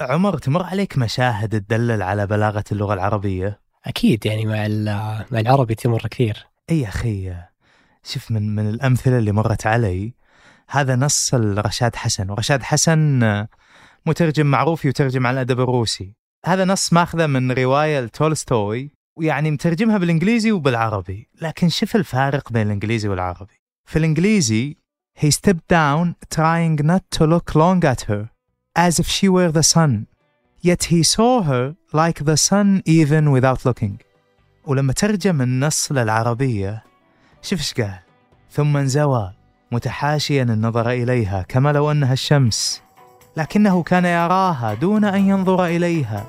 [0.00, 4.66] عمر تمر عليك مشاهد تدلل على بلاغة اللغة العربية؟ أكيد يعني مع
[5.30, 6.46] مع العربي تمر كثير.
[6.70, 7.34] إي أخي
[8.04, 10.14] شوف من من الأمثلة اللي مرت علي
[10.68, 12.30] هذا نص رشاد حسن.
[12.30, 13.20] ورشاد حسن
[14.06, 16.14] مترجم معروف يترجم على الادب الروسي.
[16.46, 21.28] هذا نص ماخذة من رواية لتولستوي ويعني مترجمها بالإنجليزي وبالعربي.
[21.40, 23.60] لكن شوف الفارق بين الإنجليزي والعربي.
[23.88, 24.76] في الإنجليزي
[25.20, 28.37] he stepped down trying not to look long at her.
[28.76, 30.06] As if she were the sun.
[30.60, 33.98] Yet he saw her like the sun even without looking.
[34.66, 36.82] ولما ترجم النص للعربية
[37.42, 37.98] شوف إيش قال.
[38.50, 39.32] ثم انزوى
[39.72, 42.82] متحاشيا النظر إليها كما لو أنها الشمس.
[43.36, 46.26] لكنه كان يراها دون أن ينظر إليها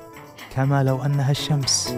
[0.54, 1.94] كما لو أنها الشمس.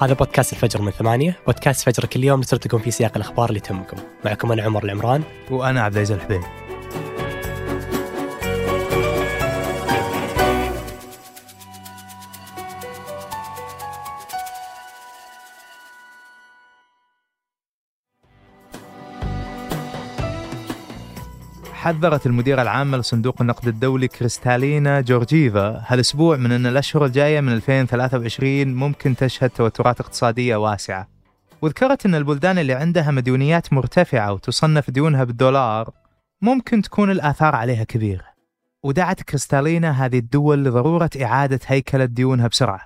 [0.00, 1.36] هذا بودكاست الفجر من ثمانية.
[1.46, 3.96] بودكاست فجر كل يوم نسردكم في سياق الأخبار اللي تهمكم.
[4.24, 5.22] معكم أنا عمر العمران.
[5.50, 6.40] وأنا عبد العزيز الحبيب.
[21.80, 25.82] حذرت المديرة العامة لصندوق النقد الدولي كريستالينا جورجيفا.
[25.86, 31.08] هالأسبوع من أن الأشهر الجاية من 2023 ممكن تشهد توترات اقتصادية واسعة.
[31.62, 35.90] وذكرت أن البلدان اللي عندها مديونيات مرتفعة وتصنف ديونها بالدولار
[36.42, 38.24] ممكن تكون الآثار عليها كبيرة
[38.84, 42.80] ودعت كريستالينا هذه الدول لضرورة إعادة هيكلة ديونها بسرعة.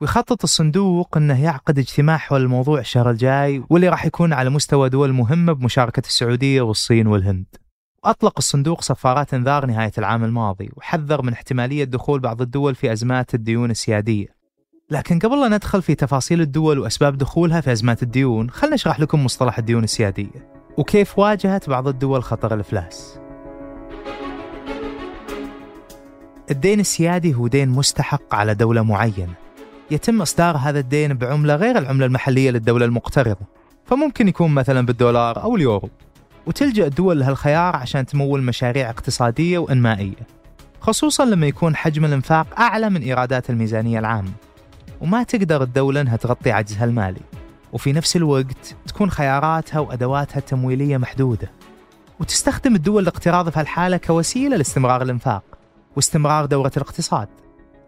[0.00, 5.12] ويخطط الصندوق أنه يعقد اجتماع حول الموضوع الشهر الجاي واللي راح يكون على مستوى دول
[5.12, 7.65] مهمة بمشاركة السعودية والصين والهند.
[8.06, 13.34] أطلق الصندوق صفارات انذار نهاية العام الماضي وحذر من احتمالية دخول بعض الدول في أزمات
[13.34, 14.26] الديون السيادية.
[14.90, 19.24] لكن قبل لا ندخل في تفاصيل الدول وأسباب دخولها في أزمات الديون خلنا نشرح لكم
[19.24, 23.18] مصطلح الديون السيادية وكيف واجهت بعض الدول خطر الإفلاس.
[26.50, 29.34] الدين السيادي هو دين مستحق على دولة معينة.
[29.90, 33.46] يتم إصدار هذا الدين بعملة غير العملة المحلية للدولة المقترضة.
[33.84, 35.90] فممكن يكون مثلا بالدولار أو اليورو.
[36.46, 40.36] وتلجأ الدول لهالخيار عشان تمول مشاريع اقتصادية وإنمائية
[40.80, 44.30] خصوصا لما يكون حجم الإنفاق أعلى من إيرادات الميزانية العامة.
[45.00, 47.20] وما تقدر الدولة أنها تغطي عجزها المالي.
[47.72, 51.50] وفي نفس الوقت تكون خياراتها وأدواتها التمويلية محدودة.
[52.20, 55.42] وتستخدم الدول الاقتراض في هالحالة كوسيلة لاستمرار الإنفاق
[55.96, 57.28] واستمرار دورة الاقتصاد.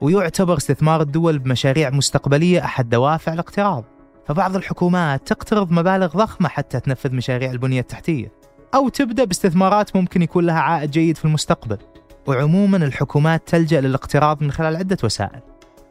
[0.01, 3.85] ويعتبر استثمار الدول بمشاريع مستقبلية أحد دوافع الاقتراض.
[4.27, 8.38] فبعض الحكومات تقترض مبالغ ضخمة حتى تنفذ مشاريع البنية التحتية.
[8.75, 11.79] أو تبدأ باستثمارات ممكن يكون لها عائد جيد في المستقبل.
[12.27, 15.41] وعموما الحكومات تلجأ للاقتراض من خلال عدة وسائل.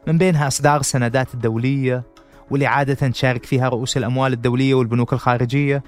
[0.06, 2.02] من بينها إصدار السندات الدولية
[2.50, 5.82] واللي عادة تشارك فيها رؤوس الأموال الدولية والبنوك الخارجية.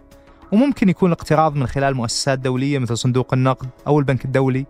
[0.53, 4.67] وممكن يكون الاقتراض من خلال مؤسسات دولية مثل صندوق النقد أو البنك الدولي.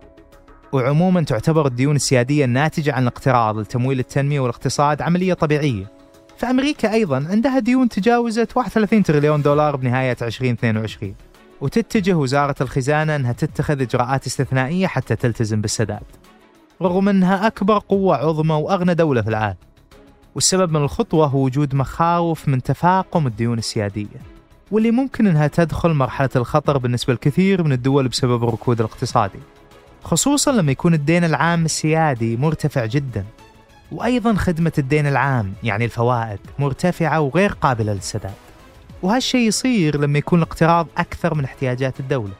[0.71, 5.91] وعموما تعتبر الديون السيادية الناتجة عن الاقتراض لتمويل التنمية والاقتصاد عملية طبيعية.
[6.37, 11.15] فأمريكا أيضا عندها ديون تجاوزت 31 تريليون دولار بنهاية 2022
[11.61, 16.03] وتتجه وزارة الخزانة أنها تتخذ إجراءات استثنائية حتى تلتزم بالسداد.
[16.81, 19.57] رغم أنها أكبر قوة عظمى وأغنى دولة في العالم.
[20.35, 24.21] والسبب من الخطوة هو وجود مخاوف من تفاقم الديون السيادية.
[24.71, 29.39] واللي ممكن أنها تدخل مرحلة الخطر بالنسبة لكثير من الدول بسبب الركود الاقتصادي.
[30.03, 33.25] خصوصا لما يكون الدين العام السيادي مرتفع جدا.
[33.91, 38.33] وأيضا خدمة الدين العام يعني الفوائد مرتفعة وغير قابلة للسداد.
[39.03, 42.33] وهالشيء يصير لما يكون الاقتراض أكثر من احتياجات الدولة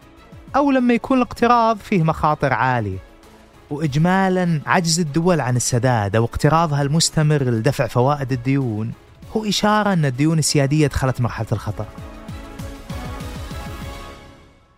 [0.56, 2.98] أو لما يكون الاقتراض فيه مخاطر عالية.
[3.70, 8.94] وإجمالا عجز الدول عن السداد أو اقتراضها المستمر لدفع فوائد الديون
[9.38, 11.86] هو إشارة أن الديون السيادية دخلت مرحلة الخطر.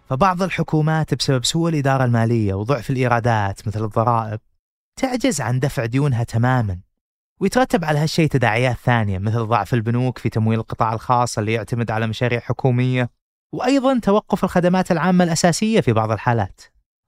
[0.10, 4.40] فبعض الحكومات بسبب سوء الإدارة المالية وضعف الإيرادات مثل الضرائب
[4.96, 6.78] تعجز عن دفع ديونها تماما.
[7.44, 12.08] ويترتب على هالشيء تداعيات ثانية مثل ضعف البنوك في تمويل القطاع الخاص اللي يعتمد على
[12.08, 13.10] مشاريع حكومية
[13.54, 16.62] وأيضا توقف الخدمات العامة الأساسية في بعض الحالات.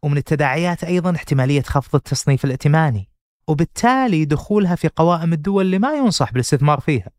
[0.04, 3.10] ومن التداعيات أيضا احتمالية خفض التصنيف الائتماني
[3.48, 7.10] وبالتالي دخولها في قوائم الدول اللي ما ينصح بالاستثمار فيها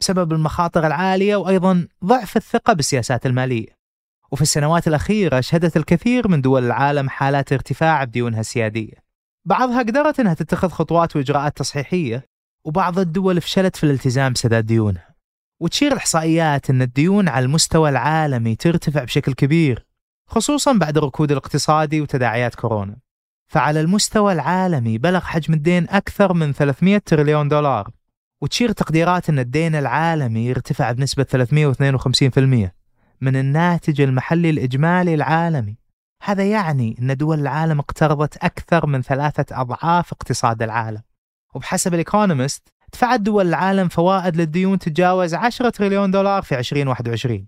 [0.00, 3.76] بسبب المخاطر العالية وأيضا ضعف الثقة بالسياسات المالية.
[4.32, 9.04] وفي السنوات الأخيرة شهدت الكثير من دول العالم حالات ارتفاع بديونها السيادية.
[9.44, 12.33] بعضها قدرت أنها تتخذ خطوات وإجراءات تصحيحية
[12.64, 15.14] وبعض الدول فشلت في الالتزام بسداد ديونها.
[15.60, 19.86] وتشير الإحصائيات أن الديون على المستوى العالمي ترتفع بشكل كبير
[20.26, 22.96] خصوصا بعد الركود الاقتصادي وتداعيات كورونا.
[23.48, 27.90] فعلى المستوى العالمي بلغ حجم الدين أكثر من 300 تريليون دولار
[28.42, 32.72] وتشير تقديرات أن الدين العالمي ارتفع بنسبة 352%
[33.20, 35.76] من الناتج المحلي الإجمالي العالمي.
[36.22, 41.02] هذا يعني أن دول العالم اقترضت أكثر من ثلاثة أضعاف اقتصاد العالم.
[41.54, 47.46] وبحسب الإيكونومست دفعت دول العالم فوائد للديون تتجاوز 10 تريليون دولار في 2021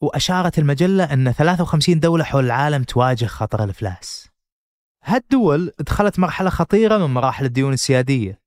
[0.00, 4.28] وأشارت المجلة أن 53 دولة حول العالم تواجه خطر الإفلاس.
[5.04, 8.40] هالدول دخلت مرحلة خطيرة من مراحل الديون السيادية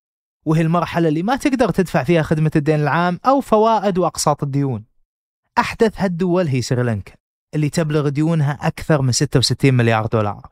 [0.46, 4.86] وهي المرحلة اللي ما تقدر تدفع فيها خدمة الدين العام أو فوائد وأقساط الديون.
[5.58, 7.14] أحدث هالدول هي سريلانكا
[7.56, 10.50] اللي تبلغ ديونها أكثر من 66 مليار دولار.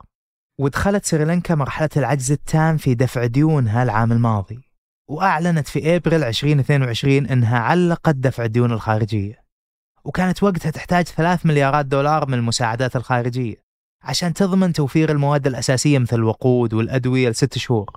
[0.60, 4.60] ودخلت سريلانكا مرحلة العجز التام في دفع ديونها العام الماضي
[5.08, 9.44] وأعلنت في أبريل 2022 أنها علقت دفع الديون الخارجية
[10.04, 13.54] وكانت وقتها تحتاج 3 مليارات دولار من المساعدات الخارجية
[14.02, 17.90] عشان تضمن توفير المواد الأساسية مثل الوقود والأدوية لست شهور.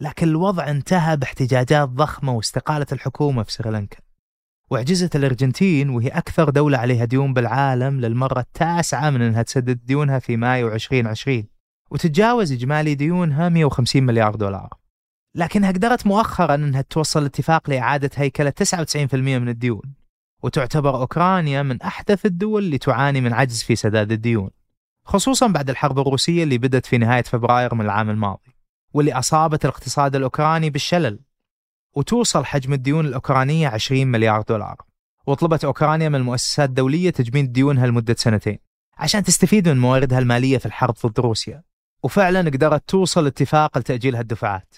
[0.00, 3.96] لكن الوضع انتهى باحتجاجات ضخمة واستقالة الحكومة في سريلانكا.
[4.70, 10.36] وعجزت الأرجنتين وهي أكثر دولة عليها ديون بالعالم للمرة التاسعة من أنها تسدد ديونها في
[10.36, 11.59] مايو 2020
[11.90, 14.74] وتتجاوز إجمالي ديونها 150 مليار دولار.
[15.34, 19.82] لكنها قدرت مؤخرا أنها توصل اتفاق لإعادة هيكلة 99% من الديون
[20.42, 24.50] وتعتبر أوكرانيا من أحدث الدول اللي تعاني من عجز في سداد الديون
[25.04, 28.54] خصوصا بعد الحرب الروسية اللي بدت في نهاية فبراير من العام الماضي
[28.92, 31.20] واللي أصابت الاقتصاد الأوكراني بالشلل
[31.94, 34.76] وتوصل حجم الديون الأوكرانية 20 مليار دولار.
[35.26, 38.58] وطلبت أوكرانيا من المؤسسات الدولية تجميد ديونها لمدة سنتين
[38.98, 41.62] عشان تستفيد من مواردها المالية في الحرب ضد روسيا.
[42.02, 44.74] وفعلا قدرت توصل اتفاق لتأجيل هالدفعات.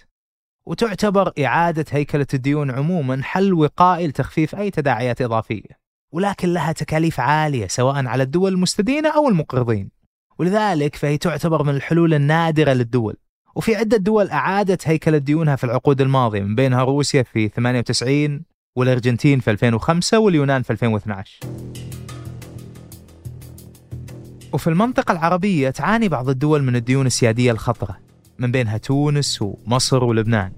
[0.67, 5.83] وتعتبر إعادة هيكلة الديون عموما حل وقائي لتخفيف أي تداعيات إضافية.
[6.13, 9.91] ولكن لها تكاليف عالية سواء على الدول المستدينة أو المقرضين.
[10.39, 13.17] ولذلك فهي تعتبر من الحلول النادرة للدول.
[13.57, 18.43] وفي عدة دول أعادت هيكلة ديونها في العقود الماضية من بينها روسيا في 98
[18.77, 21.41] والأرجنتين في 2005 واليونان في 2012
[24.52, 27.96] وفي المنطقة العربية تعاني بعض الدول من الديون السيادية الخطرة
[28.38, 30.52] من بينها تونس ومصر ولبنان.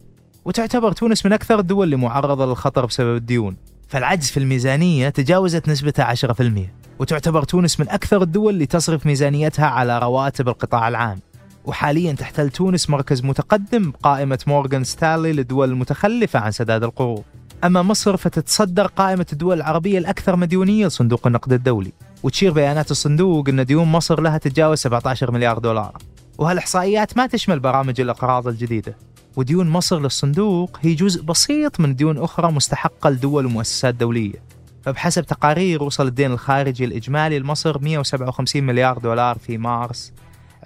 [0.45, 3.57] وتعتبر تونس من أكثر الدول اللي معرضة للخطر بسبب الديون.
[3.89, 9.99] فالعجز في الميزانية تجاوزت نسبتها 10% وتعتبر تونس من أكثر الدول اللي تصرف ميزانيتها على
[9.99, 11.21] رواتب القطاع العام.
[11.65, 17.23] وحاليا تحتل تونس مركز متقدم بقائمة مورغان ستانلي للدول المتخلفة عن سداد القروض.
[17.65, 21.93] أما مصر فتتصدر قائمة الدول العربية الأكثر مديونية لصندوق النقد الدولي.
[22.25, 25.99] وتشير بيانات الصندوق أن ديون مصر لها تتجاوز 17 مليار دولار.
[26.39, 28.97] وهالإحصائيات ما تشمل برامج الإقراض الجديدة.
[29.37, 34.43] وديون مصر للصندوق هي جزء بسيط من ديون أخرى مستحقة لدول ومؤسسات دولية.
[34.83, 40.13] فبحسب تقارير وصل الدين الخارجي الإجمالي لمصر 157 مليار دولار في مارس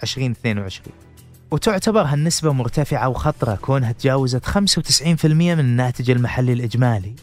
[0.02, 0.94] 2022
[1.50, 7.14] وتعتبر هالنسبة مرتفعة وخطرة كونها تجاوزت 95% من الناتج المحلي الإجمالي.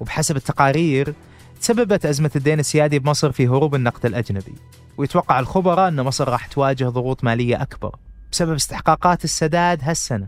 [0.00, 1.14] وبحسب التقارير
[1.60, 4.54] تسببت أزمة الدين السيادي بمصر في هروب النقد الأجنبي.
[4.96, 7.96] ويتوقع الخبراء أن مصر راح تواجه ضغوط مالية أكبر
[8.32, 10.26] بسبب استحقاقات السداد هالسنة.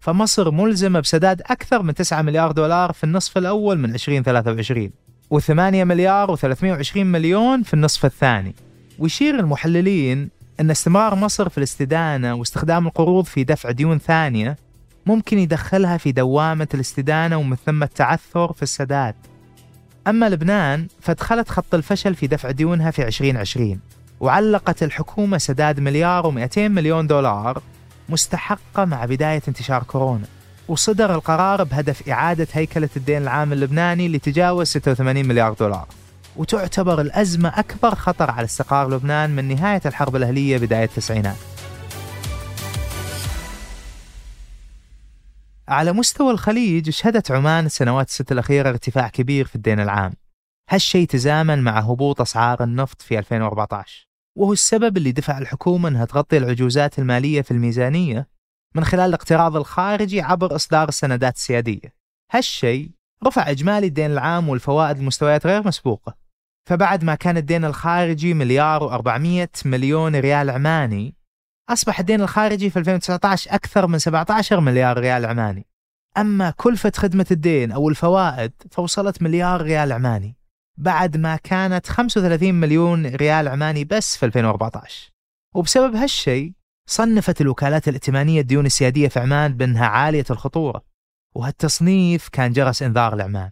[0.00, 4.90] فمصر ملزمة بسداد أكثر من 9 مليار دولار في النصف الأول من 2023
[5.34, 8.54] و8 مليار و320 مليون في النصف الثاني.
[8.98, 10.30] ويشير المحللين
[10.60, 14.56] أن استمرار مصر في الاستدانة واستخدام القروض في دفع ديون ثانية
[15.06, 19.14] ممكن يدخلها في دوامة الاستدانة ومن ثم التعثر في السداد.
[20.08, 23.80] أما لبنان فدخلت خط الفشل في دفع ديونها في 2020
[24.20, 27.62] وعلقت الحكومة سداد مليار و200 مليون دولار
[28.08, 30.26] مستحقة مع بداية انتشار كورونا.
[30.68, 35.86] وصدر القرار بهدف إعادة هيكلة الدين العام اللبناني اللي تجاوز 86 مليار دولار.
[36.36, 41.36] وتعتبر الأزمة أكبر خطر على استقرار لبنان من نهاية الحرب الأهلية بداية التسعينات
[45.68, 50.12] على مستوى الخليج شهدت عمان السنوات الست الأخيرة ارتفاع كبير في الدين العام.
[50.70, 54.08] هالشيء تزامن مع هبوط أسعار النفط في 2014
[54.38, 58.28] وهو السبب اللي دفع الحكومة أنها تغطي العجوزات المالية في الميزانية
[58.76, 61.94] من خلال الاقتراض الخارجي عبر إصدار السندات السيادية.
[62.32, 62.90] هالشيء
[63.26, 66.14] رفع إجمالي الدين العام والفوائد لمستويات غير مسبوقة.
[66.68, 71.17] فبعد ما كان الدين الخارجي مليار و400 مليون ريال عماني
[71.68, 75.66] أصبح الدين الخارجي في 2019 أكثر من 17 مليار ريال عماني.
[76.18, 80.36] أما كلفة خدمة الدين أو الفوائد فوصلت مليار ريال عماني
[80.78, 85.10] بعد ما كانت 35 مليون ريال عماني بس في 2014
[85.54, 86.52] وبسبب هالشيء
[86.88, 90.82] صنفت الوكالات الائتمانية الديون السيادية في عمان بأنها عالية الخطورة
[91.34, 93.50] وهالتصنيف كان جرس إنذار لعمان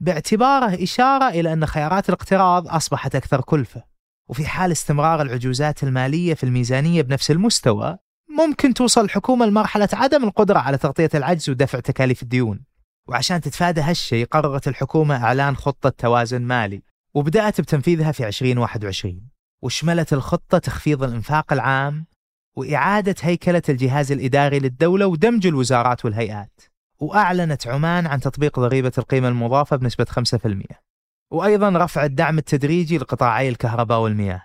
[0.00, 3.82] باعتباره إشارة إلى أن خيارات الاقتراض أصبحت أكثر كلفة.
[4.28, 7.98] وفي حال استمرار العجوزات المالية في الميزانية بنفس المستوى
[8.38, 12.64] ممكن توصل الحكومة لمرحلة عدم القدرة على تغطية العجز ودفع تكاليف الديون.
[13.08, 16.82] وعشان تتفادى هالشيء قررت الحكومة إعلان خطة توازن مالي
[17.14, 19.28] وبدأت بتنفيذها في 2021
[19.62, 22.06] وشملت الخطة تخفيض الإنفاق العام
[22.56, 26.60] وإعادة هيكلة الجهاز الإداري للدولة ودمج الوزارات والهيئات.
[27.00, 30.87] وأعلنت عمان عن تطبيق ضريبة القيمة المضافة بنسبة 5%
[31.30, 34.42] وأيضا رفع الدعم التدريجي لقطاعي الكهرباء والمياه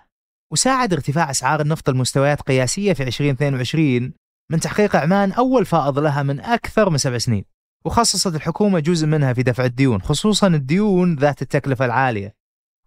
[0.50, 4.12] وساعد ارتفاع أسعار النفط المستويات قياسية في 2022
[4.50, 7.44] من تحقيق عمان أول فائض لها من أكثر من سبع سنين
[7.84, 12.34] وخصصت الحكومة جزء منها في دفع الديون خصوصا الديون ذات التكلفة العالية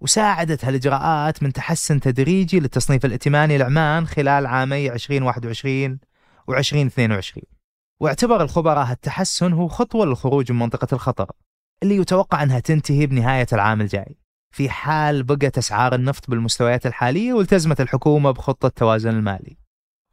[0.01, 5.99] وساعدت هالإجراءات من تحسن تدريجي للتصنيف الائتماني لعمان خلال عامي 2021
[6.47, 7.43] و 2022
[7.99, 11.31] واعتبر الخبراء هالتحسن هو خطوة للخروج من منطقة الخطر.
[11.83, 14.17] اللي يتوقع أنها تنتهي بنهاية العام الجاي.
[14.51, 19.57] في حال بقت أسعار النفط بالمستويات الحالية والتزمت الحكومة بخطة التوازن المالي.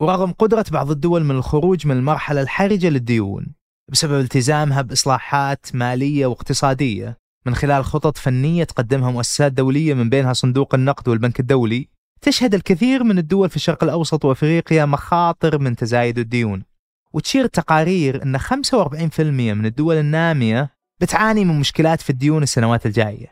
[0.01, 3.47] ورغم قدرة بعض الدول من الخروج من المرحلة الحرجة للديون
[3.93, 10.75] بسبب التزامها بإصلاحات مالية واقتصادية من خلال خطط فنية تقدمها مؤسسات دولية من بينها صندوق
[10.75, 11.89] النقد والبنك الدولي
[12.21, 16.65] تشهد الكثير من الدول في الشرق الأوسط وأفريقيا مخاطر من تزايد الديون.
[17.13, 19.21] وتشير التقارير أن 45%
[19.55, 23.27] من الدول النامية بتعاني من مشكلات في الديون السنوات الجاية.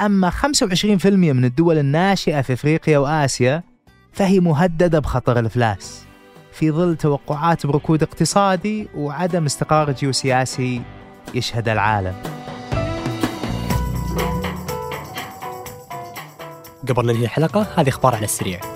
[0.00, 3.62] أما 25% من الدول الناشئة في أفريقيا وآسيا
[4.12, 6.04] فهي مهددة بخطر الإفلاس.
[6.52, 10.82] في ظل توقعات بركود اقتصادي وعدم استقرار جيوسياسي
[11.34, 12.14] يشهد العالم.
[16.88, 18.75] قبل ننهي الحلقة هذه أخبار على السريع.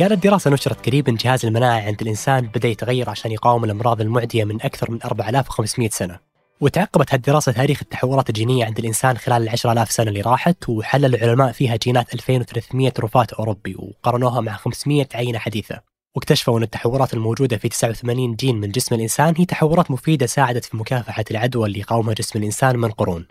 [0.00, 4.62] قالت دراسة نشرت قريبا جهاز المناعة عند الإنسان بدأ يتغير عشان يقاوم الأمراض المعدية من
[4.62, 6.18] أكثر من 4500 سنة.
[6.60, 11.52] وتعقبت هالدراسة تاريخ التحورات الجينية عند الإنسان خلال العشرة آلاف سنة اللي راحت وحلل العلماء
[11.52, 15.80] فيها جينات 2300 رفاة أوروبي وقارنوها مع 500 عينة حديثة.
[16.16, 20.76] واكتشفوا أن التحورات الموجودة في 89 جين من جسم الإنسان هي تحورات مفيدة ساعدت في
[20.76, 23.26] مكافحة العدوى اللي يقاومها جسم الإنسان من قرون.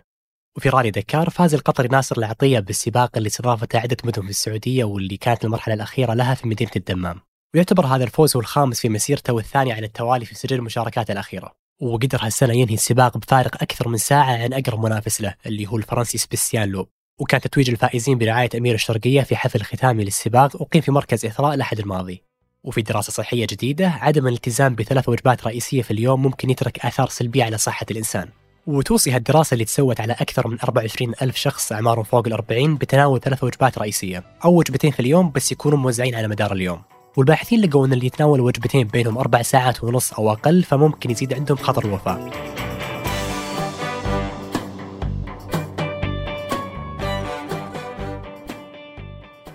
[0.58, 5.18] وفي رالي دكار فاز القطري ناصر العطية بالسباق اللي استضافته عدة مدن في السعودية واللي
[5.18, 7.20] كانت المرحلة الأخيرة لها في مدينة الدمام.
[7.54, 11.52] ويعتبر هذا الفوز هو الخامس في مسيرته والثاني على التوالي في سجل المشاركات الأخيرة.
[11.82, 16.18] وقدر هالسنة ينهي السباق بفارق أكثر من ساعة عن أقرب منافس له اللي هو الفرنسي
[16.18, 16.88] سبيستيان لو
[17.20, 21.80] وكان تتويج الفائزين برعاية أمير الشرقية في حفل ختامي للسباق أقيم في مركز إثراء الأحد
[21.80, 22.24] الماضي.
[22.64, 27.44] وفي دراسة صحية جديدة عدم الالتزام بثلاث وجبات رئيسية في اليوم ممكن يترك آثار سلبية
[27.44, 28.30] على صحة الإنسان.
[28.70, 33.20] وتوصي هالدراسة اللي تسوت على أكثر من 24 ألف شخص أعمارهم فوق ال 40 بتناول
[33.20, 36.82] ثلاث وجبات رئيسية أو وجبتين في اليوم بس يكونوا موزعين على مدار اليوم.
[37.18, 41.58] والباحثين لقوا أن اللي يتناول وجبتين بينهم أربع ساعات ونص أو أقل فممكن يزيد عندهم
[41.58, 42.30] خطر الوفاة.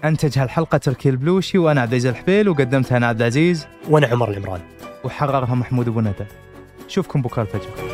[0.04, 4.60] أنتج هالحلقة تركي البلوشي وأنا عبد العزيز الحبيل وقدمتها أنا عبد العزيز وأنا عمر العمران.
[5.04, 6.26] وحررها محمود أبو ندى.
[6.88, 7.93] شوفكم بكرة الفجر.